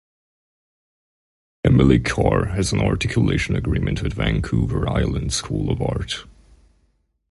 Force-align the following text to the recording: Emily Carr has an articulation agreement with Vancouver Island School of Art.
Emily 1.63 1.99
Carr 1.99 2.45
has 2.55 2.71
an 2.73 2.79
articulation 2.81 3.55
agreement 3.55 4.01
with 4.01 4.13
Vancouver 4.13 4.89
Island 4.89 5.31
School 5.31 5.69
of 5.69 5.79
Art. 5.79 6.25